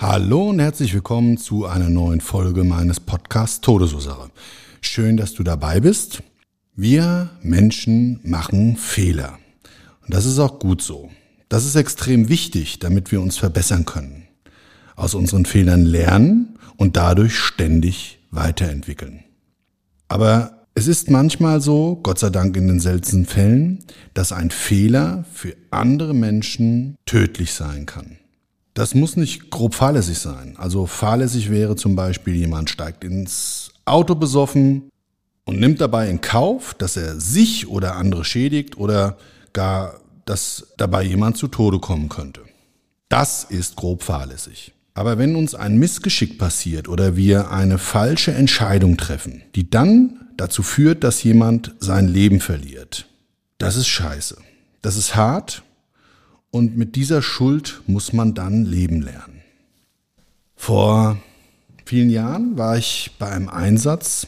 [0.00, 4.30] Hallo und herzlich willkommen zu einer neuen Folge meines Podcasts Todesursache.
[4.80, 6.22] Schön, dass du dabei bist.
[6.76, 9.40] Wir Menschen machen Fehler.
[10.04, 11.10] Und das ist auch gut so.
[11.48, 14.28] Das ist extrem wichtig, damit wir uns verbessern können.
[14.94, 19.24] Aus unseren Fehlern lernen und dadurch ständig weiterentwickeln.
[20.06, 23.80] Aber es ist manchmal so, Gott sei Dank in den seltensten Fällen,
[24.14, 28.18] dass ein Fehler für andere Menschen tödlich sein kann.
[28.74, 30.54] Das muss nicht grob fahrlässig sein.
[30.56, 34.90] Also fahrlässig wäre zum Beispiel, jemand steigt ins Auto besoffen
[35.44, 39.16] und nimmt dabei in Kauf, dass er sich oder andere schädigt oder
[39.52, 42.42] gar, dass dabei jemand zu Tode kommen könnte.
[43.08, 44.74] Das ist grob fahrlässig.
[44.94, 50.62] Aber wenn uns ein Missgeschick passiert oder wir eine falsche Entscheidung treffen, die dann dazu
[50.62, 53.06] führt, dass jemand sein Leben verliert,
[53.58, 54.36] das ist scheiße.
[54.82, 55.62] Das ist hart
[56.50, 59.42] und mit dieser Schuld muss man dann leben lernen.
[60.56, 61.18] Vor
[61.84, 64.26] vielen Jahren war ich bei einem Einsatz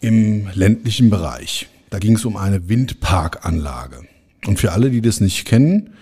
[0.00, 1.68] im ländlichen Bereich.
[1.90, 4.02] Da ging es um eine Windparkanlage.
[4.46, 5.94] Und für alle, die das nicht kennen,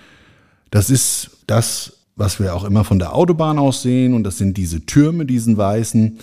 [0.71, 4.15] das ist das, was wir auch immer von der Autobahn aus sehen.
[4.15, 6.19] Und das sind diese Türme, diesen weißen,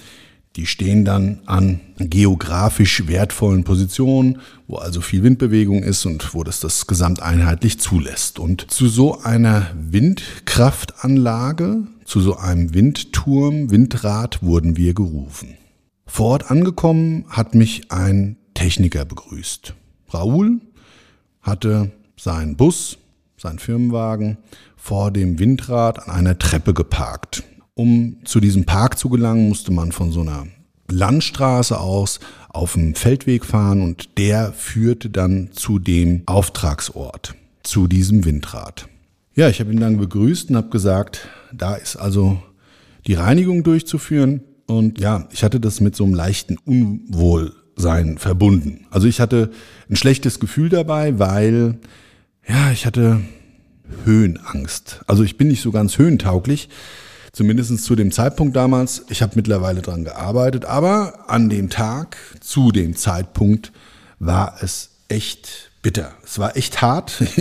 [0.56, 6.60] die stehen dann an geografisch wertvollen Positionen, wo also viel Windbewegung ist und wo das
[6.60, 8.40] das gesamteinheitlich zulässt.
[8.40, 15.56] Und zu so einer Windkraftanlage, zu so einem Windturm, Windrad wurden wir gerufen.
[16.08, 19.76] Vor Ort angekommen hat mich ein Techniker begrüßt.
[20.10, 20.60] Raoul
[21.42, 22.98] hatte seinen Bus,
[23.38, 24.38] seinen Firmenwagen
[24.76, 27.44] vor dem Windrad an einer Treppe geparkt.
[27.80, 30.48] Um zu diesem Park zu gelangen, musste man von so einer
[30.92, 32.20] Landstraße aus
[32.50, 38.90] auf dem Feldweg fahren und der führte dann zu dem Auftragsort, zu diesem Windrad.
[39.34, 42.44] Ja, ich habe ihn dann begrüßt und habe gesagt, da ist also
[43.08, 44.42] die Reinigung durchzuführen.
[44.68, 48.88] Und ja, ich hatte das mit so einem leichten Unwohlsein verbunden.
[48.90, 49.52] Also ich hatte
[49.90, 51.78] ein schlechtes Gefühl dabei, weil
[52.46, 53.22] ja, ich hatte
[54.04, 55.00] Höhenangst.
[55.08, 56.68] Also ich bin nicht so ganz höhentauglich.
[57.32, 59.04] Zumindest zu dem Zeitpunkt damals.
[59.10, 63.72] Ich habe mittlerweile dran gearbeitet, aber an dem Tag, zu dem Zeitpunkt,
[64.20, 66.14] war es echt bitter.
[66.24, 67.24] Es war echt hart.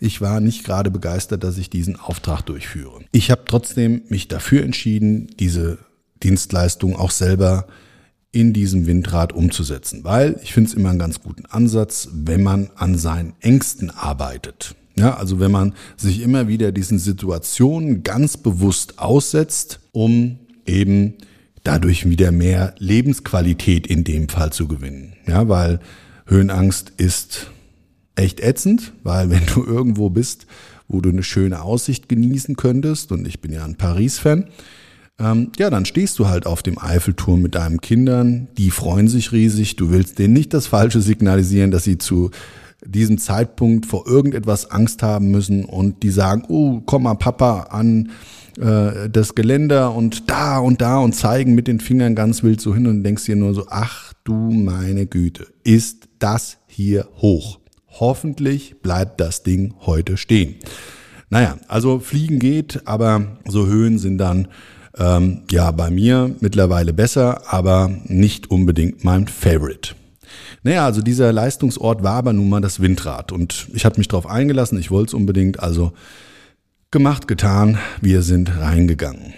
[0.00, 3.00] Ich war nicht gerade begeistert, dass ich diesen Auftrag durchführe.
[3.12, 5.78] Ich habe trotzdem mich dafür entschieden, diese
[6.22, 7.66] Dienstleistung auch selber
[8.30, 12.68] in diesem Windrad umzusetzen, weil ich finde es immer einen ganz guten Ansatz, wenn man
[12.74, 14.74] an seinen Ängsten arbeitet.
[14.96, 21.14] Ja, also wenn man sich immer wieder diesen Situationen ganz bewusst aussetzt, um eben
[21.64, 25.14] dadurch wieder mehr Lebensqualität in dem Fall zu gewinnen.
[25.26, 25.80] Ja, weil
[26.26, 27.50] Höhenangst ist
[28.14, 30.46] echt ätzend, weil wenn du irgendwo bist,
[30.86, 34.46] wo du eine schöne Aussicht genießen könntest, und ich bin ja ein Paris-Fan,
[35.18, 39.32] ähm, ja, dann stehst du halt auf dem Eiffelturm mit deinen Kindern, die freuen sich
[39.32, 42.30] riesig, du willst denen nicht das Falsche signalisieren, dass sie zu
[42.86, 48.10] diesem Zeitpunkt vor irgendetwas Angst haben müssen und die sagen, oh, komm mal Papa an
[48.58, 52.74] äh, das Geländer und da und da und zeigen mit den Fingern ganz wild so
[52.74, 57.58] hin und denkst dir nur so, ach du meine Güte, ist das hier hoch?
[57.88, 60.56] Hoffentlich bleibt das Ding heute stehen.
[61.30, 64.48] Naja, also Fliegen geht, aber so Höhen sind dann
[64.96, 69.94] ähm, ja bei mir mittlerweile besser, aber nicht unbedingt mein Favorite.
[70.64, 74.26] Naja, also dieser Leistungsort war aber nun mal das Windrad und ich hatte mich darauf
[74.26, 75.92] eingelassen, ich wollte es unbedingt, also
[76.90, 79.34] gemacht, getan, wir sind reingegangen.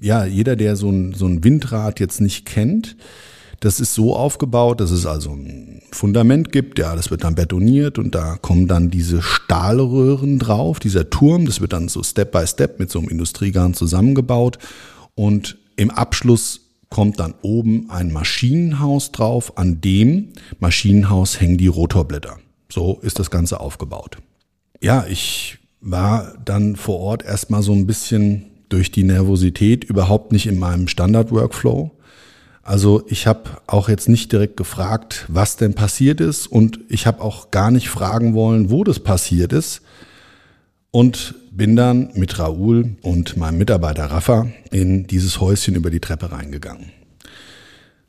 [0.00, 2.96] ja, jeder, der so ein, so ein Windrad jetzt nicht kennt,
[3.58, 7.98] das ist so aufgebaut, dass es also ein Fundament gibt, ja, das wird dann betoniert
[7.98, 12.46] und da kommen dann diese Stahlröhren drauf, dieser Turm, das wird dann so Step by
[12.46, 14.58] Step mit so einem Industriegarn zusammengebaut
[15.16, 22.38] und im Abschluss kommt dann oben ein Maschinenhaus drauf, an dem Maschinenhaus hängen die Rotorblätter.
[22.68, 24.18] So ist das Ganze aufgebaut.
[24.80, 30.46] Ja, ich war dann vor Ort erstmal so ein bisschen durch die Nervosität überhaupt nicht
[30.46, 31.90] in meinem Standard-Workflow.
[32.62, 37.22] Also ich habe auch jetzt nicht direkt gefragt, was denn passiert ist und ich habe
[37.22, 39.82] auch gar nicht fragen wollen, wo das passiert ist
[40.90, 46.32] und bin dann mit Raoul und meinem Mitarbeiter Rafa in dieses Häuschen über die Treppe
[46.32, 46.92] reingegangen.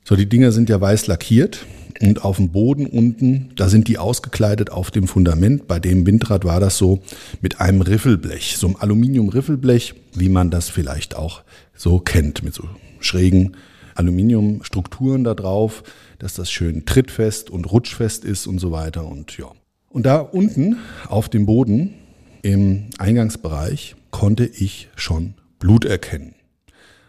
[0.04, 1.64] So, die Dinger sind ja weiß lackiert
[2.00, 5.68] und auf dem Boden unten, da sind die ausgekleidet auf dem Fundament.
[5.68, 7.02] Bei dem Windrad war das so
[7.40, 11.42] mit einem Riffelblech, so einem Aluminium-Riffelblech, wie man das vielleicht auch
[11.74, 12.64] so kennt, mit so
[13.00, 13.56] schrägen
[13.94, 15.82] Aluminiumstrukturen da drauf,
[16.18, 19.46] dass das schön trittfest und rutschfest ist und so weiter und ja.
[19.88, 20.78] Und da unten
[21.08, 21.94] auf dem Boden
[22.42, 26.34] im Eingangsbereich konnte ich schon Blut erkennen.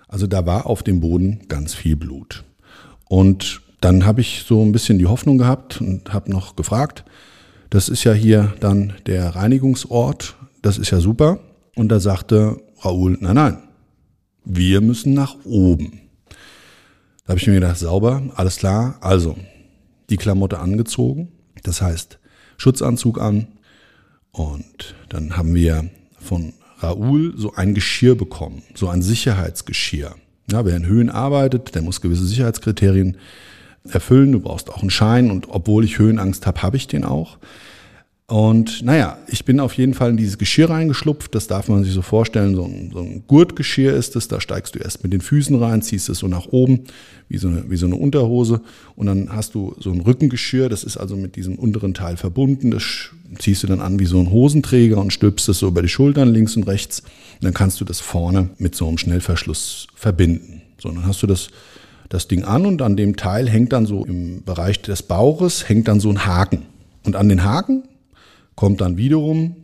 [0.07, 2.43] Also da war auf dem Boden ganz viel Blut.
[3.09, 7.03] Und dann habe ich so ein bisschen die Hoffnung gehabt und habe noch gefragt,
[7.69, 11.39] das ist ja hier dann der Reinigungsort, das ist ja super.
[11.75, 13.57] Und da sagte Raoul, nein, nein,
[14.45, 16.01] wir müssen nach oben.
[17.25, 18.97] Da habe ich mir gedacht, sauber, alles klar.
[19.01, 19.35] Also
[20.09, 21.31] die Klamotte angezogen,
[21.63, 22.19] das heißt
[22.57, 23.47] Schutzanzug an.
[24.33, 25.89] Und dann haben wir
[26.19, 30.15] von Raoul so ein Geschirr bekommen, so ein Sicherheitsgeschirr.
[30.51, 33.17] Ja, wer in Höhen arbeitet, der muss gewisse Sicherheitskriterien
[33.87, 34.31] erfüllen.
[34.31, 37.37] Du brauchst auch einen Schein und obwohl ich Höhenangst habe, habe ich den auch.
[38.25, 41.35] Und naja, ich bin auf jeden Fall in dieses Geschirr reingeschlupft.
[41.35, 42.55] Das darf man sich so vorstellen.
[42.55, 44.29] So ein, so ein Gurtgeschirr ist es.
[44.29, 46.85] Da steigst du erst mit den Füßen rein, ziehst es so nach oben,
[47.27, 48.61] wie so, eine, wie so eine Unterhose.
[48.95, 50.69] Und dann hast du so ein Rückengeschirr.
[50.69, 52.71] Das ist also mit diesem unteren Teil verbunden.
[52.71, 52.83] Das
[53.39, 56.29] ziehst du dann an wie so ein Hosenträger und stülpst es so über die Schultern
[56.29, 57.01] links und rechts.
[57.01, 60.61] Und dann kannst du das vorne mit so einem Schnellverschluss verbinden.
[60.81, 61.49] So, dann hast du das
[62.09, 65.87] das Ding an und an dem Teil hängt dann so im Bereich des Bauches hängt
[65.87, 66.63] dann so ein Haken.
[67.03, 67.83] Und an den Haken
[68.55, 69.55] kommt dann wiederum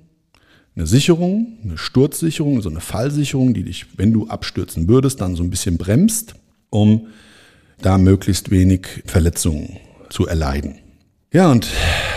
[0.76, 5.44] eine Sicherung, eine Sturzsicherung, so eine Fallsicherung, die dich, wenn du abstürzen würdest, dann so
[5.44, 6.36] ein bisschen bremst,
[6.70, 7.08] um
[7.82, 9.78] da möglichst wenig Verletzungen
[10.10, 10.76] zu erleiden.
[11.32, 11.68] Ja, und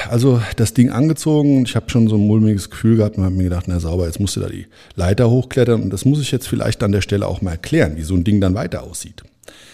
[0.08, 3.44] also das Ding angezogen, ich habe schon so ein mulmiges Gefühl gehabt und habe mir
[3.44, 6.48] gedacht, na sauber, jetzt musst du da die Leiter hochklettern und das muss ich jetzt
[6.48, 9.22] vielleicht an der Stelle auch mal erklären, wie so ein Ding dann weiter aussieht.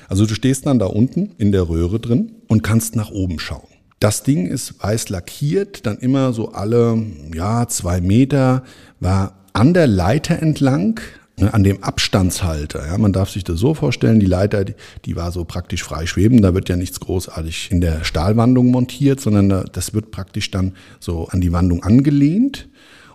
[0.09, 3.69] Also du stehst dann da unten in der Röhre drin und kannst nach oben schauen.
[4.01, 7.05] Das Ding ist weiß lackiert, dann immer so alle,
[7.35, 8.63] ja, zwei Meter,
[9.01, 11.01] war an der Leiter entlang,
[11.37, 12.87] ne, an dem Abstandshalter.
[12.87, 14.75] Ja, man darf sich das so vorstellen, die Leiter, die,
[15.05, 19.21] die war so praktisch frei schweben, da wird ja nichts großartig in der Stahlwandung montiert,
[19.21, 22.69] sondern das wird praktisch dann so an die Wandung angelehnt.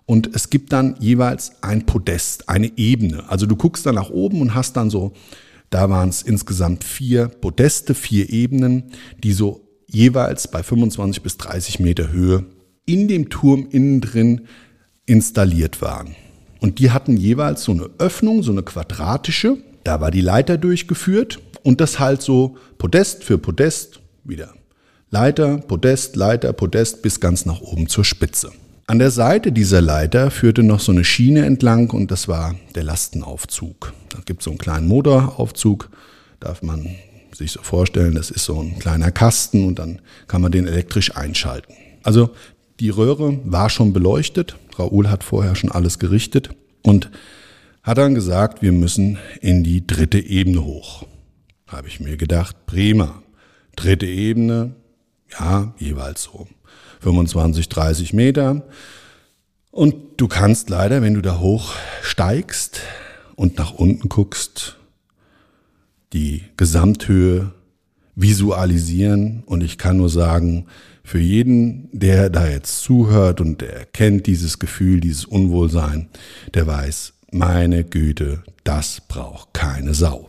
[0.06, 3.30] Und es gibt dann jeweils ein Podest, eine Ebene.
[3.30, 5.14] Also du guckst dann nach oben und hast dann so,
[5.70, 8.92] da waren es insgesamt vier Podeste, vier Ebenen,
[9.24, 9.62] die so
[9.94, 12.46] jeweils bei 25 bis 30 Meter Höhe
[12.86, 14.42] in dem Turm innen drin
[15.06, 16.16] installiert waren.
[16.60, 19.58] Und die hatten jeweils so eine Öffnung, so eine quadratische.
[19.84, 24.54] Da war die Leiter durchgeführt und das halt so Podest für Podest wieder.
[25.10, 28.52] Leiter, Podest, Leiter, Podest bis ganz nach oben zur Spitze.
[28.88, 32.84] An der Seite dieser Leiter führte noch so eine Schiene entlang und das war der
[32.84, 33.94] Lastenaufzug.
[34.10, 35.90] Da gibt es so einen kleinen Motoraufzug,
[36.40, 36.90] darf man
[37.36, 41.16] sich so vorstellen, das ist so ein kleiner Kasten und dann kann man den elektrisch
[41.16, 41.74] einschalten.
[42.04, 42.32] Also
[42.80, 44.58] die Röhre war schon beleuchtet.
[44.78, 46.50] Raoul hat vorher schon alles gerichtet
[46.82, 47.12] und
[47.82, 51.06] hat dann gesagt, wir müssen in die dritte Ebene hoch.
[51.68, 53.22] Habe ich mir gedacht, prima.
[53.76, 54.76] Dritte Ebene,
[55.40, 56.48] ja, jeweils so
[57.02, 58.64] 25, 30 Meter.
[59.72, 62.82] Und du kannst leider, wenn du da hoch steigst
[63.36, 64.78] und nach unten guckst,
[66.14, 67.52] die Gesamthöhe
[68.16, 69.44] visualisieren.
[69.46, 70.66] Und ich kann nur sagen,
[71.04, 76.08] für jeden, der da jetzt zuhört und der kennt dieses Gefühl, dieses Unwohlsein,
[76.54, 80.28] der weiß, meine Güte, das braucht keine Sau.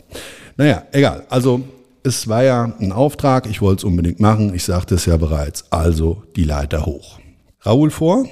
[0.57, 1.27] Naja, egal.
[1.29, 1.63] Also
[2.03, 5.65] es war ja ein Auftrag, ich wollte es unbedingt machen, ich sagte es ja bereits,
[5.71, 7.19] also die Leiter hoch.
[7.63, 8.27] Raoul vor,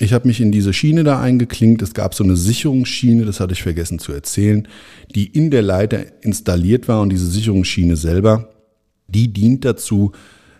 [0.00, 1.82] ich habe mich in diese Schiene da eingeklinkt.
[1.82, 4.68] Es gab so eine Sicherungsschiene, das hatte ich vergessen zu erzählen,
[5.14, 7.00] die in der Leiter installiert war.
[7.00, 8.50] Und diese Sicherungsschiene selber,
[9.08, 10.12] die dient dazu,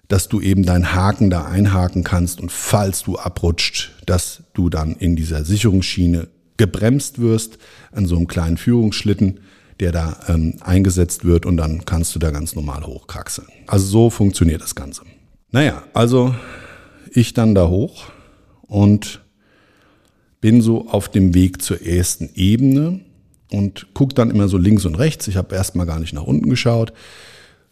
[0.08, 4.96] dass du eben deinen Haken da einhaken kannst und falls du abrutscht, dass du dann
[4.96, 7.58] in dieser Sicherungsschiene gebremst wirst
[7.92, 9.40] an so einem kleinen Führungsschlitten,
[9.80, 13.48] der da ähm, eingesetzt wird und dann kannst du da ganz normal hochkraxeln.
[13.66, 15.02] Also so funktioniert das Ganze.
[15.52, 16.34] Naja, also
[17.12, 18.06] ich dann da hoch
[18.62, 19.20] und
[20.40, 23.00] bin so auf dem Weg zur ersten Ebene
[23.50, 25.28] und guck dann immer so links und rechts.
[25.28, 26.92] Ich habe erstmal gar nicht nach unten geschaut.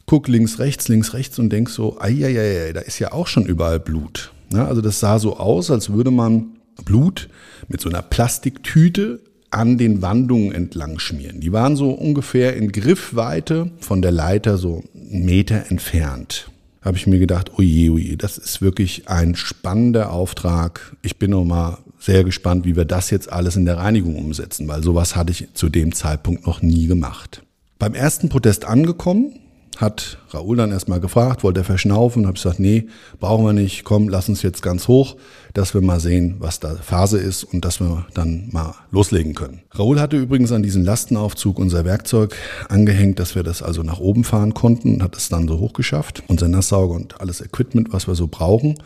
[0.07, 3.81] Guck links, rechts, links, rechts und denk so, ei, da ist ja auch schon überall
[3.81, 4.33] Blut.
[4.53, 7.29] Ja, also das sah so aus, als würde man Blut
[7.69, 9.21] mit so einer Plastiktüte
[9.51, 11.41] an den Wandungen entlang schmieren.
[11.41, 16.51] Die waren so ungefähr in Griffweite von der Leiter so einen Meter entfernt.
[16.83, 20.97] Habe ich mir gedacht, oje, oje, das ist wirklich ein spannender Auftrag.
[21.03, 24.69] Ich bin noch mal sehr gespannt, wie wir das jetzt alles in der Reinigung umsetzen,
[24.69, 27.43] weil sowas hatte ich zu dem Zeitpunkt noch nie gemacht.
[27.81, 29.41] Beim ersten Protest angekommen,
[29.77, 32.87] hat Raoul dann erstmal gefragt, wollte er verschnaufen, habe ich gesagt, nee,
[33.21, 35.17] brauchen wir nicht, komm, lass uns jetzt ganz hoch,
[35.53, 39.63] dass wir mal sehen, was da Phase ist und dass wir dann mal loslegen können.
[39.73, 42.37] Raoul hatte übrigens an diesen Lastenaufzug unser Werkzeug
[42.69, 46.49] angehängt, dass wir das also nach oben fahren konnten hat es dann so hochgeschafft, unser
[46.49, 48.77] Nasssauger und alles Equipment, was wir so brauchen.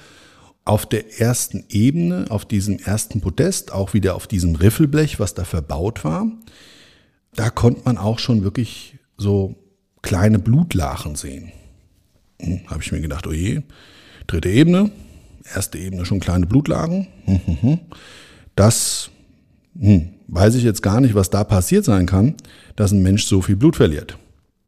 [0.65, 5.45] Auf der ersten Ebene, auf diesem ersten Podest, auch wieder auf diesem Riffelblech, was da
[5.45, 6.27] verbaut war,
[7.35, 9.57] da konnte man auch schon wirklich so
[10.03, 11.53] kleine Blutlachen sehen.
[12.41, 13.63] Hm, Habe ich mir gedacht, oh je,
[14.27, 14.91] dritte Ebene,
[15.55, 17.09] erste Ebene schon kleine Blutlagen.
[17.25, 17.81] Hm, hm, hm.
[18.57, 19.11] Das
[19.79, 22.35] hm, weiß ich jetzt gar nicht, was da passiert sein kann,
[22.77, 24.19] dass ein Mensch so viel Blut verliert.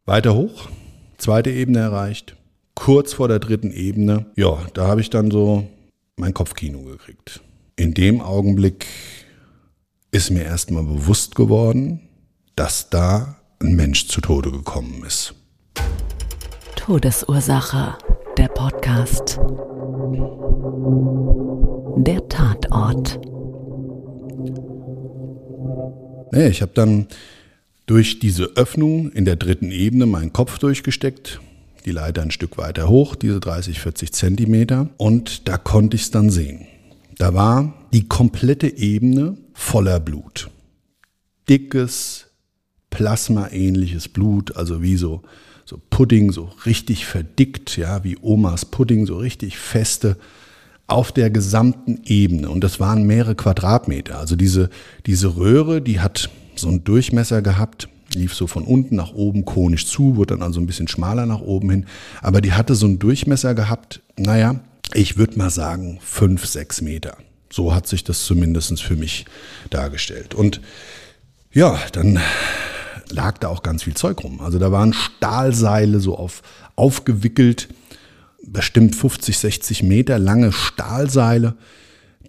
[0.05, 0.69] Weiter hoch,
[1.17, 2.35] zweite Ebene erreicht,
[2.75, 4.25] kurz vor der dritten Ebene.
[4.35, 5.67] Ja, da habe ich dann so
[6.17, 7.41] mein Kopfkino gekriegt.
[7.75, 8.85] In dem Augenblick
[10.11, 12.01] ist mir erstmal bewusst geworden,
[12.55, 15.33] dass da ein Mensch zu Tode gekommen ist.
[16.75, 17.97] Todesursache,
[18.37, 19.39] der Podcast.
[21.97, 23.19] Der Tatort.
[26.31, 27.07] Nee, ich habe dann
[27.85, 31.41] durch diese Öffnung in der dritten Ebene meinen Kopf durchgesteckt,
[31.85, 36.11] die Leiter ein Stück weiter hoch, diese 30, 40 Zentimeter, und da konnte ich es
[36.11, 36.67] dann sehen.
[37.17, 40.49] Da war die komplette Ebene voller Blut.
[41.47, 42.27] Dickes,
[42.89, 45.21] plasmaähnliches Blut, also wie so,
[45.65, 50.17] so Pudding, so richtig verdickt, ja, wie Omas Pudding, so richtig feste
[50.87, 52.49] auf der gesamten Ebene.
[52.49, 54.19] Und das waren mehrere Quadratmeter.
[54.19, 54.69] Also diese,
[55.05, 59.85] diese Röhre, die hat so einen Durchmesser gehabt, lief so von unten nach oben konisch
[59.85, 61.85] zu, wurde dann also ein bisschen schmaler nach oben hin.
[62.21, 64.59] Aber die hatte so einen Durchmesser gehabt, naja,
[64.93, 67.17] ich würde mal sagen, fünf, sechs Meter.
[67.49, 69.25] So hat sich das zumindest für mich
[69.69, 70.33] dargestellt.
[70.33, 70.61] Und
[71.51, 72.19] ja, dann
[73.09, 74.41] lag da auch ganz viel Zeug rum.
[74.41, 76.41] Also da waren Stahlseile so auf,
[76.75, 77.69] aufgewickelt,
[78.45, 81.55] bestimmt 50, 60 Meter lange Stahlseile,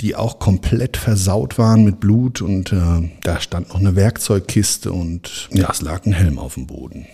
[0.00, 5.48] die auch komplett versaut waren mit Blut und äh, da stand noch eine Werkzeugkiste und
[5.52, 7.06] ja, es lag ein Helm auf dem Boden.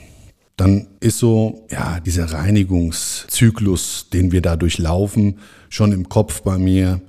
[0.56, 5.38] Dann ist so, ja, dieser Reinigungszyklus, den wir da durchlaufen,
[5.70, 7.00] schon im Kopf bei mir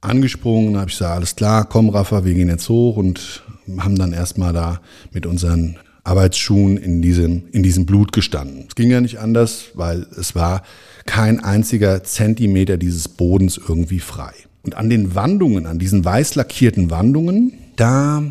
[0.00, 0.74] angesprungen.
[0.74, 3.42] Da habe ich gesagt, alles klar, komm Rafa, wir gehen jetzt hoch und
[3.78, 4.80] haben dann erstmal da
[5.12, 8.66] mit unseren Arbeitsschuhen in diesem, in diesem Blut gestanden.
[8.68, 10.62] Es ging ja nicht anders, weil es war
[11.06, 14.32] kein einziger Zentimeter dieses Bodens irgendwie frei.
[14.62, 18.22] Und an den Wandungen, an diesen weiß lackierten Wandungen, da,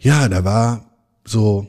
[0.00, 0.84] ja, da war
[1.24, 1.68] so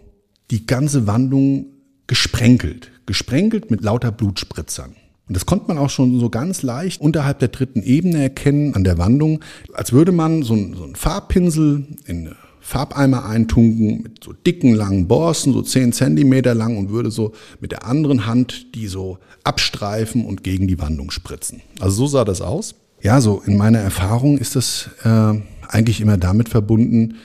[0.51, 1.67] die ganze Wandung
[2.07, 2.91] gesprenkelt.
[3.05, 4.95] Gesprenkelt mit lauter Blutspritzern.
[5.27, 8.83] Und das konnte man auch schon so ganz leicht unterhalb der dritten Ebene erkennen an
[8.83, 9.41] der Wandung,
[9.73, 15.53] als würde man so einen, so Farbpinsel in Farbeimer eintunken mit so dicken, langen Borsten,
[15.53, 20.43] so 10 Zentimeter lang und würde so mit der anderen Hand die so abstreifen und
[20.43, 21.61] gegen die Wandung spritzen.
[21.79, 22.75] Also so sah das aus.
[23.01, 25.33] Ja, so in meiner Erfahrung ist das äh,
[25.67, 27.15] eigentlich immer damit verbunden,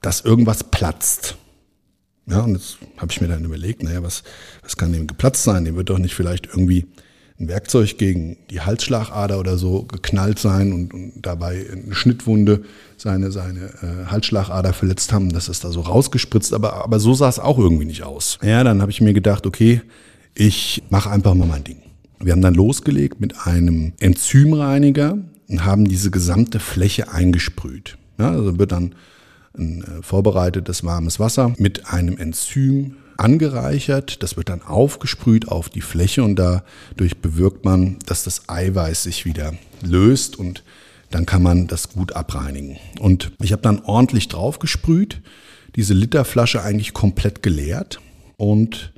[0.00, 1.36] dass irgendwas platzt.
[2.26, 4.22] Ja, und jetzt habe ich mir dann überlegt, naja, was,
[4.62, 5.64] was kann dem geplatzt sein?
[5.64, 6.86] Dem wird doch nicht vielleicht irgendwie
[7.38, 12.64] ein Werkzeug gegen die Halsschlagader oder so geknallt sein und, und dabei eine Schnittwunde
[12.96, 17.28] seine, seine äh, Halsschlagader verletzt haben, das ist da so rausgespritzt, aber, aber so sah
[17.28, 18.38] es auch irgendwie nicht aus.
[18.40, 19.82] Ja, dann habe ich mir gedacht, okay,
[20.34, 21.83] ich mache einfach mal mein Ding.
[22.20, 25.18] Wir haben dann losgelegt mit einem Enzymreiniger
[25.48, 27.98] und haben diese gesamte Fläche eingesprüht.
[28.18, 28.94] Ja, also wird dann
[29.56, 34.22] ein äh, vorbereitetes warmes Wasser mit einem Enzym angereichert.
[34.22, 39.24] Das wird dann aufgesprüht auf die Fläche und dadurch bewirkt man, dass das Eiweiß sich
[39.24, 40.64] wieder löst und
[41.10, 42.76] dann kann man das gut abreinigen.
[42.98, 45.22] Und ich habe dann ordentlich drauf gesprüht,
[45.76, 48.00] diese Literflasche eigentlich komplett geleert
[48.36, 48.92] und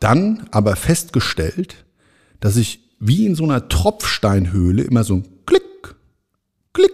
[0.00, 1.85] dann aber festgestellt,
[2.40, 5.94] dass ich wie in so einer Tropfsteinhöhle immer so ein Klick,
[6.72, 6.92] Klick,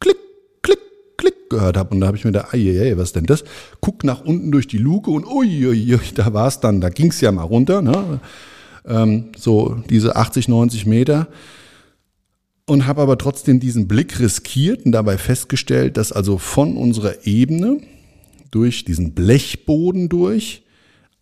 [0.00, 0.18] Klick,
[0.62, 0.78] Klick,
[1.16, 1.94] Klick gehört habe.
[1.94, 3.44] Und da habe ich mir da, ey, was denn das?
[3.80, 7.20] Guck nach unten durch die Luke und uiuiui, da war es dann, da ging es
[7.20, 8.20] ja mal runter, ne?
[8.84, 11.28] Ähm, so diese 80, 90 Meter.
[12.64, 17.80] Und habe aber trotzdem diesen Blick riskiert und dabei festgestellt, dass also von unserer Ebene
[18.52, 20.61] durch diesen Blechboden durch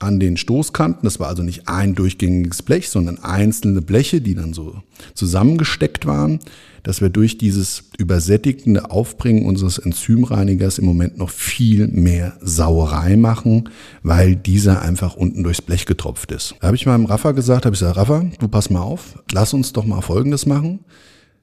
[0.01, 1.03] an den Stoßkanten.
[1.05, 4.83] Das war also nicht ein durchgängiges Blech, sondern einzelne Bleche, die dann so
[5.15, 6.41] zusammengesteckt waren,
[6.83, 13.69] dass wir durch dieses übersättigende Aufbringen unseres Enzymreinigers im Moment noch viel mehr Sauerei machen,
[14.03, 16.55] weil dieser einfach unten durchs Blech getropft ist.
[16.61, 19.53] Da habe ich meinem Rafa gesagt, habe ich gesagt, Rafa, du pass mal auf, lass
[19.53, 20.81] uns doch mal Folgendes machen.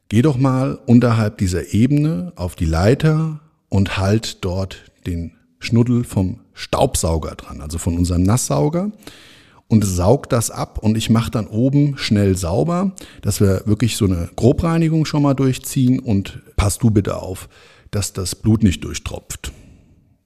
[0.09, 6.39] Geh doch mal unterhalb dieser Ebene auf die Leiter und halt dort den Schnuddel vom
[6.53, 8.91] Staubsauger dran, also von unserem Nasssauger
[9.67, 14.05] und saugt das ab und ich mache dann oben schnell sauber, dass wir wirklich so
[14.05, 17.49] eine Grobreinigung schon mal durchziehen und pass du bitte auf,
[17.91, 19.51] dass das Blut nicht durchtropft.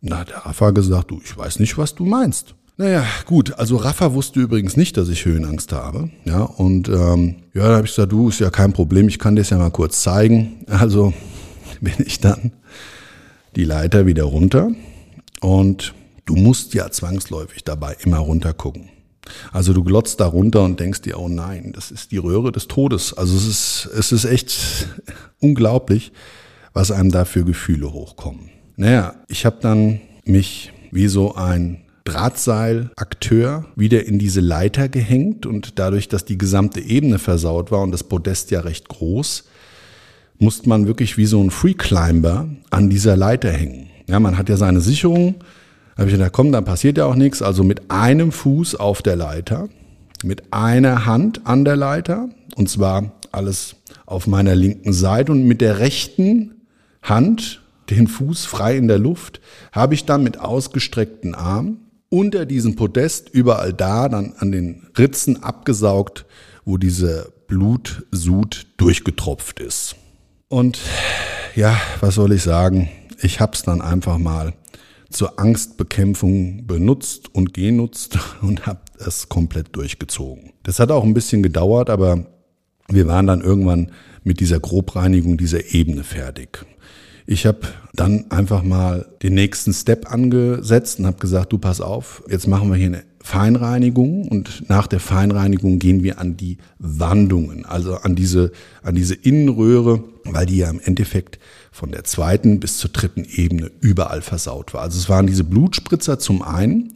[0.02, 2.56] Na, der Rafa gesagt, du, ich weiß nicht, was du meinst.
[2.78, 6.10] Naja, gut, also Rafa wusste übrigens nicht, dass ich Höhenangst habe.
[6.26, 9.36] Ja, und ähm, ja, da habe ich gesagt, du, ist ja kein Problem, ich kann
[9.36, 10.66] dir das ja mal kurz zeigen.
[10.68, 11.14] Also
[11.82, 12.54] bin ich dann
[13.56, 14.72] die Leiter wieder runter
[15.42, 15.94] und
[16.26, 18.90] du musst ja zwangsläufig dabei immer runter gucken.
[19.52, 22.68] Also du glotzt da runter und denkst dir, oh nein, das ist die Röhre des
[22.68, 23.14] Todes.
[23.14, 24.88] Also es ist, es ist echt
[25.40, 26.12] unglaublich,
[26.74, 28.50] was einem da für Gefühle hochkommen.
[28.78, 35.78] Naja, ich habe dann mich wie so ein Drahtseilakteur wieder in diese Leiter gehängt und
[35.78, 39.46] dadurch, dass die gesamte Ebene versaut war und das Podest ja recht groß,
[40.40, 43.91] musste man wirklich wie so ein Freeclimber an dieser Leiter hängen.
[44.08, 45.36] Ja, man hat ja seine Sicherung.
[45.96, 47.42] Da habe ich gedacht, komm, dann passiert ja auch nichts.
[47.42, 49.70] Also mit einem Fuß auf der Leiter,
[50.24, 55.62] mit einer Hand an der Leiter, und zwar alles auf meiner linken Seite und mit
[55.62, 56.56] der rechten
[57.02, 59.42] Hand, den Fuß frei in der Luft,
[59.72, 61.80] habe ich dann mit ausgestreckten Armen
[62.10, 66.26] unter diesem Podest überall da, dann an den Ritzen abgesaugt,
[66.66, 69.96] wo diese Blutsud durchgetropft ist.
[70.48, 70.80] Und
[71.56, 72.90] ja, was soll ich sagen?
[73.22, 74.54] Ich habe es dann einfach mal
[75.10, 80.54] zur Angstbekämpfung benutzt und genutzt und habe es komplett durchgezogen.
[80.64, 82.26] Das hat auch ein bisschen gedauert, aber
[82.88, 83.92] wir waren dann irgendwann
[84.24, 86.66] mit dieser Grobreinigung dieser Ebene fertig.
[87.26, 87.60] Ich habe
[87.94, 92.70] dann einfach mal den nächsten Step angesetzt und habe gesagt, du pass auf, jetzt machen
[92.70, 98.16] wir hier eine Feinreinigung und nach der Feinreinigung gehen wir an die Wandungen, also an
[98.16, 98.52] diese,
[98.84, 101.40] an diese Innenröhre, weil die ja im Endeffekt
[101.72, 104.82] von der zweiten bis zur dritten Ebene überall versaut war.
[104.82, 106.94] Also es waren diese Blutspritzer zum einen,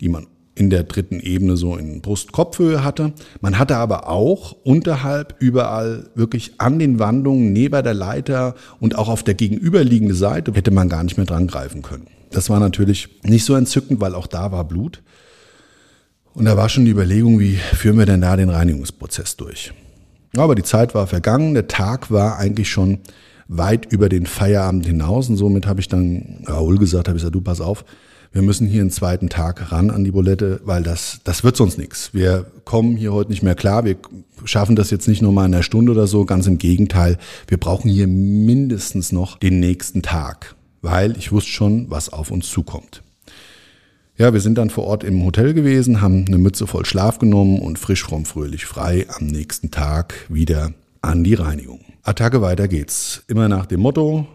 [0.00, 3.12] die man in der dritten Ebene so in Brust-Kopfhöhe hatte.
[3.40, 9.08] Man hatte aber auch unterhalb überall wirklich an den Wandungen, neben der Leiter und auch
[9.08, 12.06] auf der gegenüberliegenden Seite hätte man gar nicht mehr dran greifen können.
[12.30, 15.02] Das war natürlich nicht so entzückend, weil auch da war Blut.
[16.36, 19.72] Und da war schon die Überlegung, wie führen wir denn da den Reinigungsprozess durch?
[20.36, 22.98] Aber die Zeit war vergangen, der Tag war eigentlich schon
[23.48, 27.34] weit über den Feierabend hinaus und somit habe ich dann Raoul gesagt, habe ich gesagt,
[27.34, 27.86] du pass auf,
[28.32, 31.78] wir müssen hier einen zweiten Tag ran an die Bulette, weil das, das wird sonst
[31.78, 32.12] nichts.
[32.12, 33.86] Wir kommen hier heute nicht mehr klar.
[33.86, 33.96] Wir
[34.44, 36.26] schaffen das jetzt nicht nur mal in einer Stunde oder so.
[36.26, 37.16] Ganz im Gegenteil.
[37.48, 42.50] Wir brauchen hier mindestens noch den nächsten Tag, weil ich wusste schon, was auf uns
[42.50, 43.02] zukommt.
[44.18, 47.58] Ja, wir sind dann vor Ort im Hotel gewesen, haben eine Mütze voll Schlaf genommen
[47.58, 51.80] und frisch, fromm, fröhlich, frei am nächsten Tag wieder an die Reinigung.
[52.02, 53.24] Attacke, weiter geht's.
[53.28, 54.26] Immer nach dem Motto,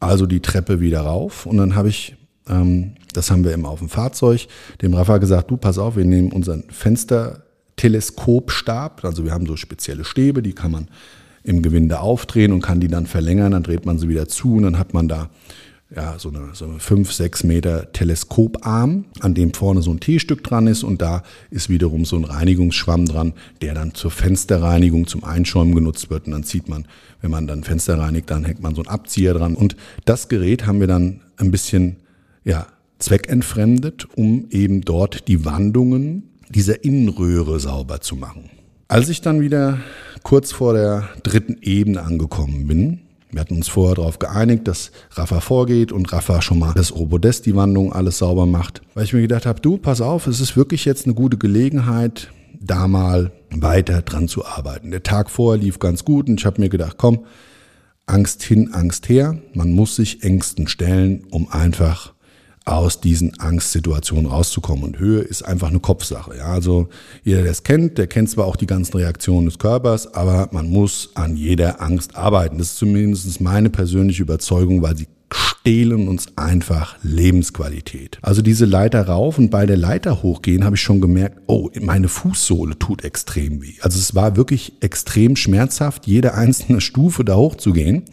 [0.00, 1.46] also die Treppe wieder rauf.
[1.46, 2.14] Und dann habe ich,
[2.46, 4.48] ähm, das haben wir immer auf dem Fahrzeug,
[4.82, 9.02] dem Rafa gesagt, du pass auf, wir nehmen unseren Fensterteleskopstab.
[9.02, 10.88] Also wir haben so spezielle Stäbe, die kann man
[11.42, 13.52] im Gewinde aufdrehen und kann die dann verlängern.
[13.52, 15.30] Dann dreht man sie wieder zu und dann hat man da
[15.94, 20.42] ja, so eine, so eine 5, 6 Meter Teleskoparm, an dem vorne so ein T-Stück
[20.42, 25.24] dran ist und da ist wiederum so ein Reinigungsschwamm dran, der dann zur Fensterreinigung, zum
[25.24, 26.86] Einschäumen genutzt wird und dann zieht man,
[27.20, 30.66] wenn man dann Fenster reinigt, dann hängt man so einen Abzieher dran und das Gerät
[30.66, 31.96] haben wir dann ein bisschen,
[32.44, 32.66] ja,
[32.98, 38.50] zweckentfremdet, um eben dort die Wandungen dieser Innenröhre sauber zu machen.
[38.88, 39.78] Als ich dann wieder
[40.22, 43.00] kurz vor der dritten Ebene angekommen bin,
[43.32, 47.46] wir hatten uns vorher darauf geeinigt, dass Rafa vorgeht und Rafa schon mal das Robodest,
[47.46, 48.82] die Wandlung, alles sauber macht.
[48.94, 52.28] Weil ich mir gedacht habe, du, pass auf, es ist wirklich jetzt eine gute Gelegenheit,
[52.60, 54.90] da mal weiter dran zu arbeiten.
[54.90, 57.24] Der Tag vorher lief ganz gut und ich habe mir gedacht, komm,
[58.06, 59.38] Angst hin, Angst her.
[59.54, 62.12] Man muss sich Ängsten stellen, um einfach
[62.64, 64.84] aus diesen Angstsituationen rauszukommen.
[64.84, 66.36] Und Höhe ist einfach eine Kopfsache.
[66.36, 66.88] Ja, also
[67.24, 70.68] jeder, der es kennt, der kennt zwar auch die ganzen Reaktionen des Körpers, aber man
[70.68, 72.58] muss an jeder Angst arbeiten.
[72.58, 75.08] Das ist zumindest meine persönliche Überzeugung, weil sie
[75.62, 78.18] stehlen uns einfach Lebensqualität.
[78.22, 82.08] Also diese Leiter rauf und bei der Leiter hochgehen habe ich schon gemerkt, oh, meine
[82.08, 83.74] Fußsohle tut extrem weh.
[83.80, 88.04] Also es war wirklich extrem schmerzhaft, jede einzelne Stufe da hochzugehen.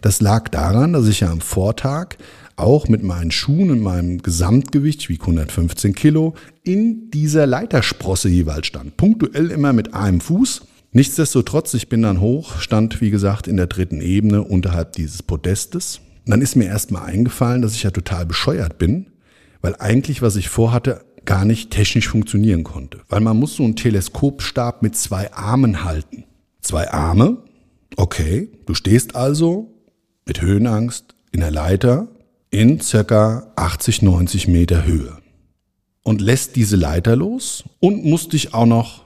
[0.00, 2.16] Das lag daran, dass ich ja am Vortag
[2.62, 8.96] auch mit meinen Schuhen und meinem Gesamtgewicht, wie 115 Kilo, in dieser Leitersprosse jeweils stand.
[8.96, 10.62] Punktuell immer mit einem Fuß.
[10.92, 16.00] Nichtsdestotrotz, ich bin dann hoch, stand wie gesagt in der dritten Ebene unterhalb dieses Podestes.
[16.24, 19.06] Und dann ist mir erstmal eingefallen, dass ich ja total bescheuert bin,
[19.60, 23.00] weil eigentlich, was ich vorhatte, gar nicht technisch funktionieren konnte.
[23.08, 26.24] Weil man muss so einen Teleskopstab mit zwei Armen halten.
[26.60, 27.38] Zwei Arme,
[27.96, 29.74] okay, du stehst also
[30.26, 32.08] mit Höhenangst in der Leiter
[32.52, 35.16] in circa 80, 90 Meter Höhe
[36.04, 39.04] und lässt diese Leiter los und musst dich auch noch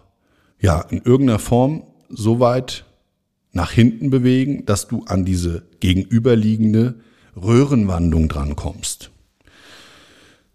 [0.61, 2.85] ja in irgendeiner Form so weit
[3.53, 6.97] nach hinten bewegen, dass du an diese gegenüberliegende
[7.37, 9.11] Röhrenwandung drankommst.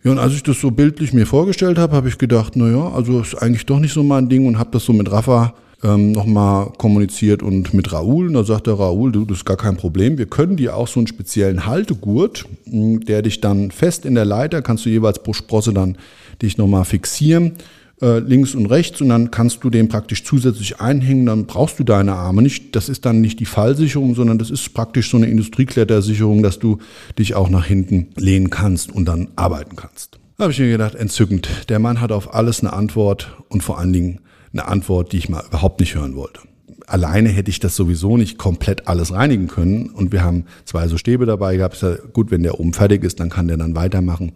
[0.03, 2.91] Ja, und als ich das so bildlich mir vorgestellt habe, habe ich gedacht, na ja,
[2.91, 6.11] also ist eigentlich doch nicht so mein Ding und habe das so mit Rafa ähm,
[6.11, 8.27] nochmal kommuniziert und mit Raoul.
[8.27, 10.17] Und da sagte Raoul, du, das ist gar kein Problem.
[10.17, 14.25] Wir können dir auch so einen speziellen Haltegurt, hm, der dich dann fest in der
[14.25, 15.97] Leiter, kannst du jeweils pro Sprosse dann
[16.41, 17.53] dich nochmal fixieren
[18.01, 21.83] äh, links und rechts und dann kannst du den praktisch zusätzlich einhängen, dann brauchst du
[21.83, 22.75] deine Arme nicht.
[22.75, 26.79] Das ist dann nicht die Fallsicherung, sondern das ist praktisch so eine Industrieklettersicherung, dass du
[27.17, 30.19] dich auch nach hinten lehnen kannst und dann arbeiten kannst.
[30.37, 31.47] Da habe ich mir gedacht, entzückend.
[31.69, 34.19] Der Mann hat auf alles eine Antwort und vor allen Dingen
[34.53, 36.41] eine Antwort, die ich mal überhaupt nicht hören wollte.
[36.87, 39.89] Alleine hätte ich das sowieso nicht komplett alles reinigen können.
[39.89, 41.81] Und wir haben zwei so Stäbe dabei gehabt.
[41.81, 44.33] Ja gut, wenn der oben fertig ist, dann kann der dann weitermachen.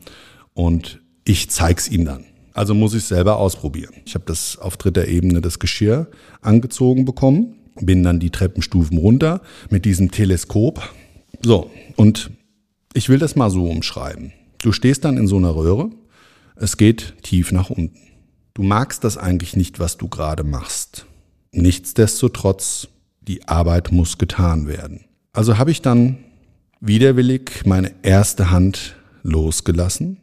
[0.53, 2.25] Und ich zeig's ihm dann.
[2.53, 3.93] Also muss ich selber ausprobieren.
[4.05, 6.07] Ich habe das auf dritter Ebene das Geschirr
[6.41, 10.81] angezogen bekommen, bin dann die Treppenstufen runter mit diesem Teleskop.
[11.43, 12.31] So, und
[12.93, 14.31] ich will das mal so umschreiben.
[14.61, 15.89] Du stehst dann in so einer Röhre,
[16.55, 18.04] es geht tief nach unten.
[18.55, 21.05] Du magst das eigentlich nicht, was du gerade machst.
[21.51, 22.87] Nichtsdestotrotz,
[23.19, 25.03] die Arbeit muss getan werden.
[25.33, 26.19] Also habe ich dann
[26.79, 30.19] widerwillig meine erste Hand losgelassen,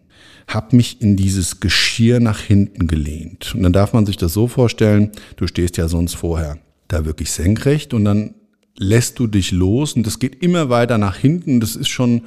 [0.48, 3.54] habe mich in dieses Geschirr nach hinten gelehnt.
[3.54, 6.56] Und dann darf man sich das so vorstellen, du stehst ja sonst vorher
[6.88, 8.34] da wirklich senkrecht und dann
[8.78, 11.60] lässt du dich los und das geht immer weiter nach hinten.
[11.60, 12.22] Das ist schon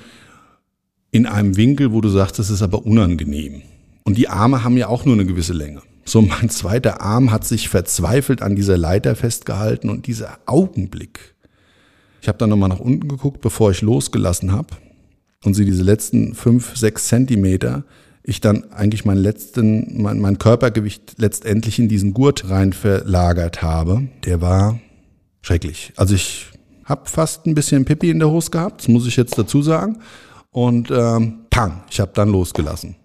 [1.10, 3.64] in einem Winkel, wo du sagst, das ist aber unangenehm.
[4.04, 5.82] Und die Arme haben ja auch nur eine gewisse Länge.
[6.08, 11.34] So, mein zweiter Arm hat sich verzweifelt an dieser Leiter festgehalten und dieser Augenblick.
[12.22, 14.70] Ich habe dann nochmal nach unten geguckt, bevor ich losgelassen habe
[15.44, 17.84] und sie diese letzten fünf, sechs Zentimeter,
[18.24, 24.08] ich dann eigentlich mein letzten, mein, mein Körpergewicht letztendlich in diesen Gurt rein verlagert habe.
[24.26, 24.80] Der war
[25.42, 25.94] schrecklich.
[25.96, 26.48] Also ich
[26.86, 30.00] habe fast ein bisschen Pipi in der Hose gehabt, das muss ich jetzt dazu sagen.
[30.52, 32.96] Und ähm, pang, ich habe dann losgelassen.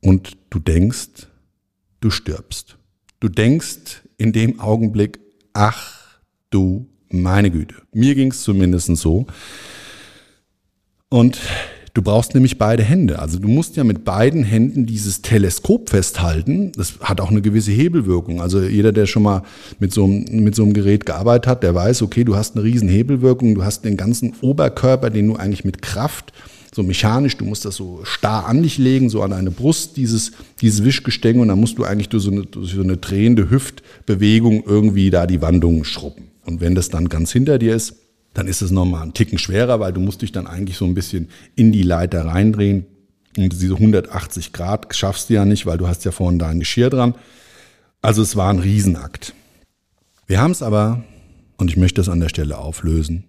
[0.00, 1.28] Und du denkst,
[2.00, 2.76] du stirbst.
[3.20, 5.20] Du denkst in dem Augenblick,
[5.52, 7.76] ach du meine Güte.
[7.92, 9.26] Mir ging es zumindest so.
[11.08, 11.38] Und
[11.94, 13.18] du brauchst nämlich beide Hände.
[13.18, 16.72] Also du musst ja mit beiden Händen dieses Teleskop festhalten.
[16.72, 18.40] Das hat auch eine gewisse Hebelwirkung.
[18.40, 19.42] Also jeder, der schon mal
[19.78, 22.64] mit so, einem, mit so einem Gerät gearbeitet hat, der weiß, okay, du hast eine
[22.64, 23.54] riesen Hebelwirkung.
[23.54, 26.32] Du hast den ganzen Oberkörper, den du eigentlich mit Kraft
[26.76, 30.32] so mechanisch, du musst das so starr an dich legen, so an deine Brust, dieses,
[30.60, 34.62] dieses Wischgestänge und dann musst du eigentlich durch so eine, durch so eine drehende Hüftbewegung
[34.64, 36.30] irgendwie da die Wandungen schrubben.
[36.44, 37.96] Und wenn das dann ganz hinter dir ist,
[38.34, 40.92] dann ist es nochmal einen Ticken schwerer, weil du musst dich dann eigentlich so ein
[40.92, 42.84] bisschen in die Leiter reindrehen.
[43.38, 46.90] Und diese 180 Grad schaffst du ja nicht, weil du hast ja vorne dein Geschirr
[46.90, 47.14] dran.
[48.02, 49.32] Also es war ein Riesenakt.
[50.26, 51.04] Wir haben es aber,
[51.56, 53.24] und ich möchte es an der Stelle auflösen,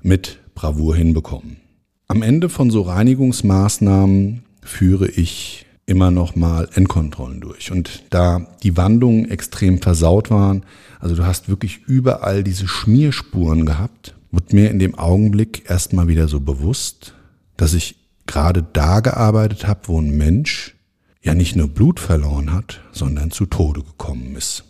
[0.00, 1.58] mit Bravour hinbekommen.
[2.08, 7.72] Am Ende von so Reinigungsmaßnahmen führe ich immer noch mal Endkontrollen durch.
[7.72, 10.64] Und da die Wandungen extrem versaut waren,
[11.00, 16.28] also du hast wirklich überall diese Schmierspuren gehabt, wird mir in dem Augenblick erstmal wieder
[16.28, 17.14] so bewusst,
[17.56, 20.76] dass ich gerade da gearbeitet habe, wo ein Mensch
[21.22, 24.64] ja nicht nur Blut verloren hat, sondern zu Tode gekommen ist.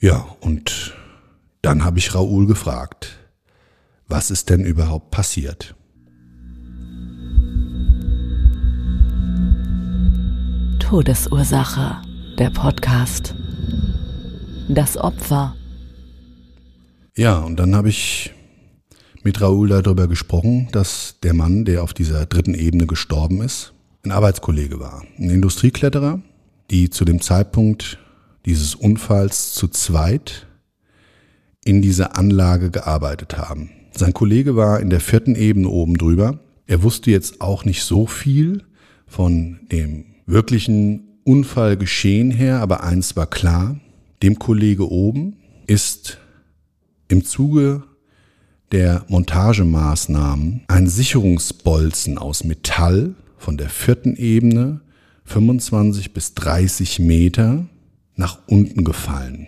[0.00, 0.94] Ja, und
[1.62, 3.18] dann habe ich Raoul gefragt,
[4.08, 5.74] was ist denn überhaupt passiert?
[10.90, 12.02] Todesursache,
[12.36, 13.36] der Podcast.
[14.68, 15.54] Das Opfer.
[17.16, 18.32] Ja, und dann habe ich
[19.22, 23.72] mit Raoul darüber gesprochen, dass der Mann, der auf dieser dritten Ebene gestorben ist,
[24.04, 25.04] ein Arbeitskollege war.
[25.16, 26.22] Ein Industriekletterer,
[26.72, 28.00] die zu dem Zeitpunkt
[28.44, 30.48] dieses Unfalls zu zweit
[31.64, 33.70] in dieser Anlage gearbeitet haben.
[33.92, 38.08] Sein Kollege war in der vierten Ebene oben drüber Er wusste jetzt auch nicht so
[38.08, 38.64] viel
[39.06, 43.76] von dem wirklichen Unfallgeschehen her, aber eins war klar,
[44.22, 46.18] dem Kollege oben ist
[47.08, 47.82] im Zuge
[48.72, 54.80] der Montagemaßnahmen ein Sicherungsbolzen aus Metall von der vierten Ebene
[55.24, 57.66] 25 bis 30 Meter
[58.16, 59.46] nach unten gefallen.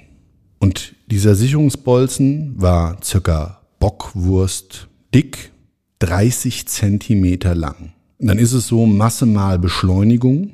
[0.59, 5.53] Und dieser Sicherungsbolzen war circa Bockwurst dick,
[5.99, 7.93] 30 Zentimeter lang.
[8.19, 10.53] Und dann ist es so Masse mal Beschleunigung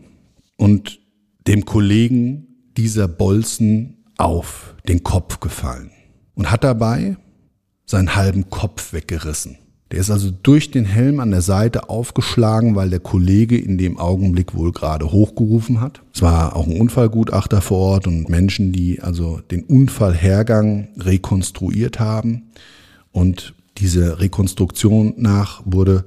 [0.58, 1.00] und
[1.46, 5.90] dem Kollegen dieser Bolzen auf den Kopf gefallen
[6.34, 7.16] und hat dabei
[7.86, 9.56] seinen halben Kopf weggerissen.
[9.90, 13.98] Der ist also durch den Helm an der Seite aufgeschlagen, weil der Kollege in dem
[13.98, 16.02] Augenblick wohl gerade hochgerufen hat.
[16.12, 22.50] Es war auch ein Unfallgutachter vor Ort und Menschen, die also den Unfallhergang rekonstruiert haben.
[23.12, 26.04] Und diese Rekonstruktion nach wurde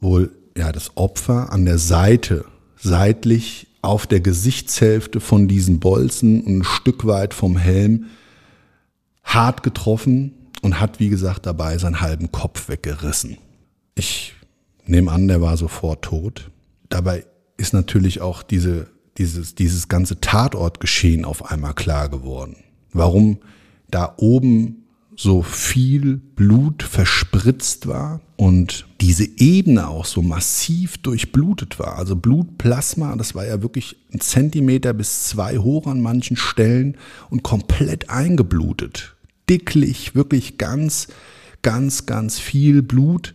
[0.00, 2.46] wohl ja das Opfer an der Seite
[2.82, 8.06] seitlich auf der Gesichtshälfte von diesen Bolzen und ein Stück weit vom Helm
[9.24, 13.38] hart getroffen und hat, wie gesagt, dabei seinen halben Kopf weggerissen.
[13.94, 14.34] Ich
[14.86, 16.50] nehme an, der war sofort tot.
[16.88, 17.24] Dabei
[17.56, 22.56] ist natürlich auch diese, dieses, dieses ganze Tatortgeschehen auf einmal klar geworden.
[22.92, 23.38] Warum
[23.90, 24.81] da oben
[25.22, 31.96] so viel Blut verspritzt war und diese Ebene auch so massiv durchblutet war.
[31.96, 36.96] Also Blutplasma, das war ja wirklich ein Zentimeter bis zwei hoch an manchen Stellen
[37.30, 39.14] und komplett eingeblutet.
[39.48, 41.06] Dicklich, wirklich ganz,
[41.62, 43.34] ganz, ganz viel Blut.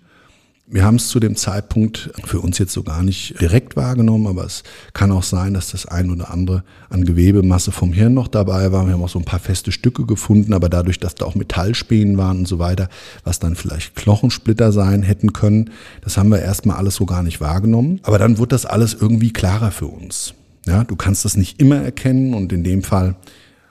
[0.69, 4.43] Wir haben es zu dem Zeitpunkt für uns jetzt so gar nicht direkt wahrgenommen, aber
[4.43, 8.73] es kann auch sein, dass das ein oder andere an Gewebemasse vom Hirn noch dabei
[8.73, 8.85] war.
[8.85, 12.17] Wir haben auch so ein paar feste Stücke gefunden, aber dadurch, dass da auch Metallspänen
[12.17, 12.89] waren und so weiter,
[13.23, 15.69] was dann vielleicht Knochensplitter sein hätten können,
[16.01, 18.01] das haben wir erstmal alles so gar nicht wahrgenommen.
[18.03, 20.33] Aber dann wird das alles irgendwie klarer für uns.
[20.65, 23.15] Ja, du kannst das nicht immer erkennen und in dem Fall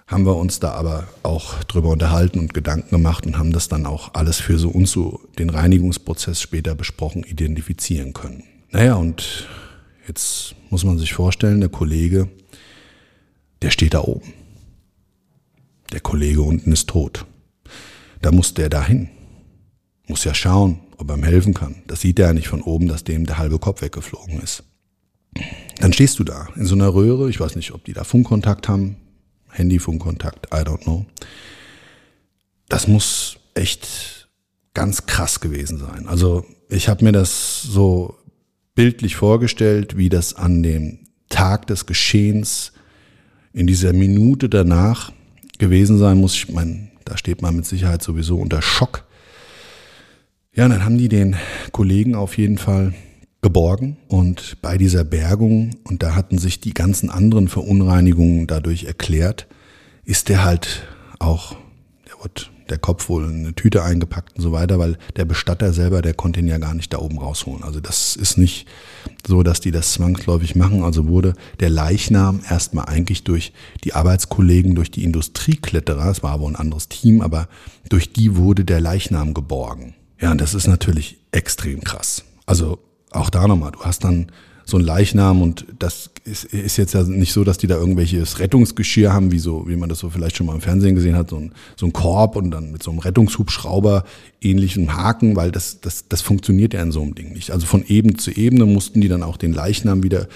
[0.07, 3.87] haben wir uns da aber auch drüber unterhalten und Gedanken gemacht und haben das dann
[3.87, 8.45] auch alles für so uns so den Reinigungsprozess später besprochen, identifizieren können.
[8.71, 9.49] Naja, und
[10.07, 12.29] jetzt muss man sich vorstellen, der Kollege,
[13.63, 14.33] der steht da oben.
[15.93, 17.27] Der Kollege unten ist tot.
[18.23, 19.09] Da muss der dahin.
[20.09, 21.83] Muss ja schauen, ob er ihm helfen kann.
[21.89, 24.63] Das sieht er ja nicht von oben, dass dem der halbe Kopf weggeflogen ist.
[25.81, 27.29] Dann stehst du da in so einer Röhre.
[27.29, 28.97] Ich weiß nicht, ob die da Funkkontakt haben.
[29.51, 31.07] Handyfunkkontakt, I don't know.
[32.69, 34.29] Das muss echt
[34.75, 36.07] ganz krass gewesen sein.
[36.07, 38.17] Also ich habe mir das so
[38.75, 42.73] bildlich vorgestellt, wie das an dem Tag des Geschehens
[43.53, 45.13] in dieser Minute danach
[45.59, 46.35] gewesen sein muss.
[46.35, 49.05] Ich meine, da steht man mit Sicherheit sowieso unter Schock.
[50.55, 51.37] Ja, und dann haben die den
[51.73, 52.95] Kollegen auf jeden Fall
[53.47, 59.47] geborgen und bei dieser Bergung, und da hatten sich die ganzen anderen Verunreinigungen dadurch erklärt,
[60.05, 60.83] ist der halt
[61.21, 61.55] auch,
[62.09, 65.73] der wird der Kopf wohl in eine Tüte eingepackt und so weiter, weil der Bestatter
[65.73, 67.63] selber, der konnte ihn ja gar nicht da oben rausholen.
[67.63, 68.67] Also das ist nicht
[69.25, 70.83] so, dass die das zwangsläufig machen.
[70.83, 73.53] Also wurde der Leichnam erstmal eigentlich durch
[73.85, 77.47] die Arbeitskollegen, durch die Industriekletterer, es war aber ein anderes Team, aber
[77.89, 79.95] durch die wurde der Leichnam geborgen.
[80.21, 82.25] Ja, und das ist natürlich extrem krass.
[82.45, 84.27] Also auch da nochmal, du hast dann
[84.69, 88.41] so ein Leichnam und das ist, ist jetzt ja nicht so, dass die da irgendwelches
[88.41, 91.31] Rettungsgeschirr haben, wie so, wie man das so vielleicht schon mal im Fernsehen gesehen hat,
[91.31, 94.05] so ein, so ein Korb und dann mit so einem Rettungshubschrauber
[94.41, 97.53] ähnlichen Haken, weil das, das, das funktioniert ja in so einem Ding nicht.
[97.53, 100.27] Also von Ebene zu Ebene mussten die dann auch den Leichnam wieder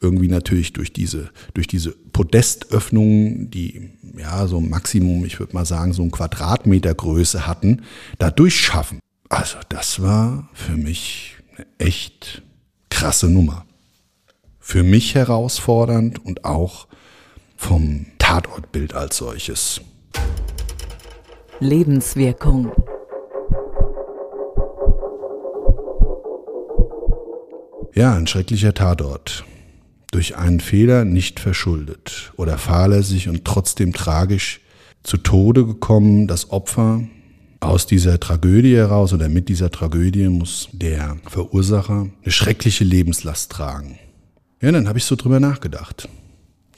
[0.00, 5.92] irgendwie natürlich durch diese, durch diese Podestöffnungen, die ja so Maximum, ich würde mal sagen,
[5.92, 7.82] so ein Quadratmeter Größe hatten,
[8.18, 8.98] da durchschaffen.
[9.28, 11.33] Also das war für mich
[11.78, 12.42] echt
[12.90, 13.66] krasse Nummer.
[14.58, 16.86] Für mich herausfordernd und auch
[17.56, 19.80] vom Tatortbild als solches.
[21.60, 22.72] Lebenswirkung.
[27.94, 29.44] Ja, ein schrecklicher Tatort.
[30.10, 34.60] Durch einen Fehler nicht verschuldet oder fahrlässig und trotzdem tragisch
[35.02, 36.26] zu Tode gekommen.
[36.26, 37.02] Das Opfer
[37.64, 43.98] aus dieser Tragödie heraus oder mit dieser Tragödie muss der Verursacher eine schreckliche Lebenslast tragen.
[44.60, 46.08] Ja, dann habe ich so drüber nachgedacht.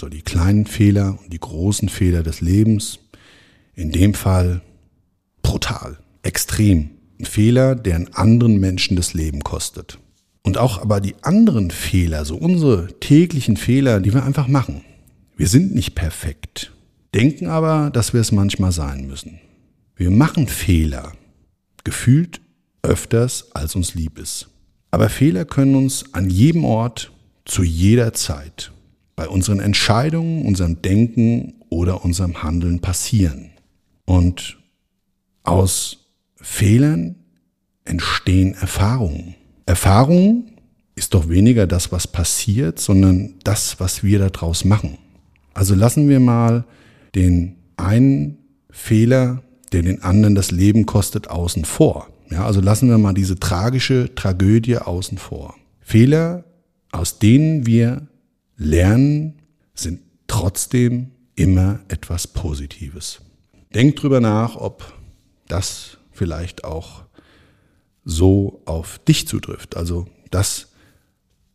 [0.00, 2.98] So die kleinen Fehler und die großen Fehler des Lebens.
[3.74, 4.62] In dem Fall
[5.42, 6.90] brutal, extrem.
[7.18, 9.98] Ein Fehler, der einen anderen Menschen das Leben kostet.
[10.42, 14.82] Und auch aber die anderen Fehler, so unsere täglichen Fehler, die wir einfach machen.
[15.36, 16.72] Wir sind nicht perfekt,
[17.14, 19.40] denken aber, dass wir es manchmal sein müssen.
[19.96, 21.12] Wir machen Fehler,
[21.82, 22.42] gefühlt
[22.82, 24.48] öfters, als uns lieb ist.
[24.90, 27.12] Aber Fehler können uns an jedem Ort,
[27.46, 28.72] zu jeder Zeit,
[29.14, 33.50] bei unseren Entscheidungen, unserem Denken oder unserem Handeln passieren.
[34.04, 34.58] Und
[35.44, 37.14] aus Fehlern
[37.84, 39.34] entstehen Erfahrungen.
[39.64, 40.52] Erfahrungen
[40.94, 44.98] ist doch weniger das, was passiert, sondern das, was wir daraus machen.
[45.54, 46.64] Also lassen wir mal
[47.14, 48.38] den einen
[48.70, 49.42] Fehler,
[49.76, 52.08] der den anderen das Leben kostet, außen vor.
[52.30, 55.54] Ja, also lassen wir mal diese tragische Tragödie außen vor.
[55.80, 56.44] Fehler,
[56.92, 58.06] aus denen wir
[58.56, 59.34] lernen,
[59.74, 63.20] sind trotzdem immer etwas Positives.
[63.74, 64.94] Denkt drüber nach, ob
[65.46, 67.02] das vielleicht auch
[68.02, 69.76] so auf dich zutrifft.
[69.76, 70.68] Also, dass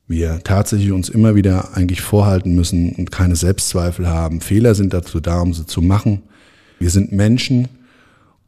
[0.05, 4.41] wir tatsächlich uns immer wieder eigentlich vorhalten müssen und keine Selbstzweifel haben.
[4.41, 6.21] Fehler sind dazu da, um sie zu machen.
[6.77, 7.67] Wir sind Menschen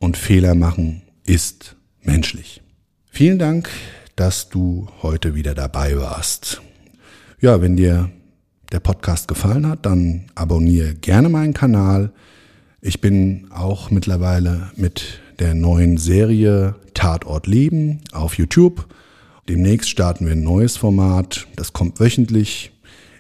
[0.04, 2.62] und Fehler machen ist menschlich.
[3.10, 3.70] Vielen Dank,
[4.18, 6.62] dass du heute wieder dabei warst.
[7.40, 8.10] Ja, wenn dir
[8.74, 12.12] der Podcast gefallen hat, dann abonniere gerne meinen Kanal.
[12.82, 18.94] Ich bin auch mittlerweile mit der neuen Serie Tatort Leben auf YouTube.
[19.48, 21.48] Demnächst starten wir ein neues Format.
[21.56, 22.74] Das kommt wöchentlich.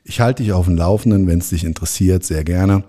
[0.04, 2.84] Ich halte dich auf dem Laufenden, wenn es dich interessiert, sehr gerne.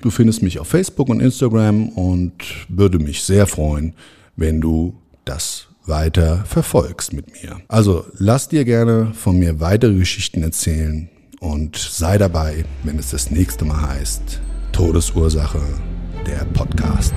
[0.00, 2.32] Du findest mich auf Facebook und Instagram und
[2.68, 3.94] würde mich sehr freuen,
[4.36, 7.60] wenn du das weiter verfolgst mit mir.
[7.66, 11.08] Also lass dir gerne von mir weitere Geschichten erzählen
[11.40, 14.40] und sei dabei, wenn es das nächste Mal heißt
[14.72, 15.60] Todesursache,
[16.26, 17.12] der Podcast.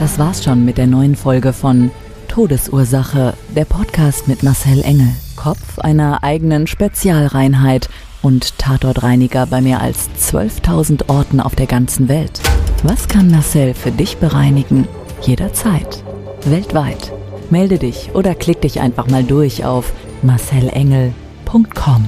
[0.00, 1.92] Das war's schon mit der neuen Folge von
[2.26, 7.88] Todesursache, der Podcast mit Marcel Engel, Kopf einer eigenen Spezialreinheit
[8.22, 12.40] und Tatortreiniger bei mehr als 12.000 Orten auf der ganzen Welt.
[12.82, 14.88] Was kann Marcel für dich bereinigen?
[15.22, 16.02] Jederzeit.
[16.44, 17.12] Weltweit.
[17.50, 22.04] Melde dich oder klick dich einfach mal durch auf marcelengel.com.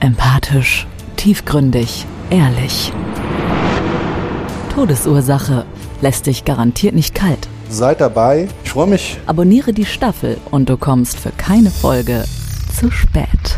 [0.00, 2.92] Empathisch, tiefgründig, ehrlich.
[4.74, 5.64] Todesursache
[6.00, 7.48] lässt dich garantiert nicht kalt.
[7.68, 8.48] Seid dabei.
[8.64, 9.18] Ich freue mich.
[9.26, 12.24] Abonniere die Staffel und du kommst für keine Folge
[12.78, 13.51] zu spät.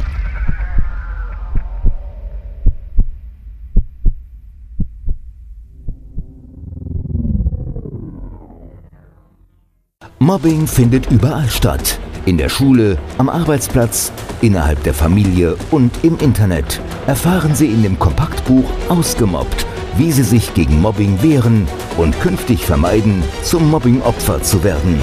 [10.25, 11.99] Mobbing findet überall statt.
[12.25, 14.11] In der Schule, am Arbeitsplatz,
[14.41, 16.81] innerhalb der Familie und im Internet.
[17.07, 19.67] Erfahren Sie in dem Kompaktbuch Ausgemobbt,
[19.99, 24.99] wie Sie sich gegen Mobbing wehren und künftig vermeiden, zum Mobbingopfer zu werden.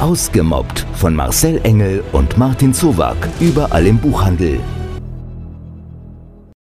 [0.00, 4.58] Ausgemobbt von Marcel Engel und Martin Zowak, überall im Buchhandel.